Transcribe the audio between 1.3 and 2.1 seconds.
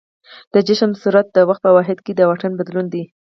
د وخت په واحد